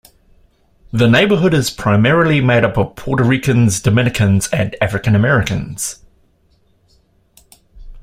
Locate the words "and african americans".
4.51-5.99